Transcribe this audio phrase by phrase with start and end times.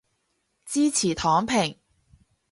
[0.65, 1.77] 支持躺平